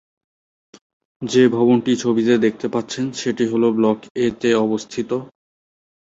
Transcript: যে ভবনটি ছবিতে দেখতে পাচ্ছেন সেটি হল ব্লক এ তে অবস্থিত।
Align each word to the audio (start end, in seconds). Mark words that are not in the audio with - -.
যে 1.21 1.43
ভবনটি 1.47 1.91
ছবিতে 2.03 2.33
দেখতে 2.37 2.67
পাচ্ছেন 2.73 3.05
সেটি 3.13 3.43
হল 3.51 3.63
ব্লক 3.77 3.97
এ 4.17 4.37
তে 4.41 4.49
অবস্থিত। 4.65 5.09